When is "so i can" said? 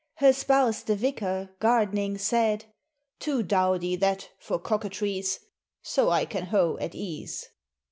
5.83-6.45